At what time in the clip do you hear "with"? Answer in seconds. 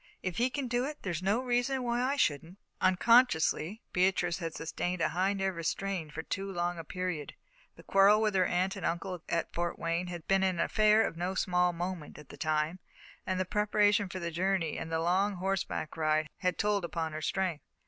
8.19-8.33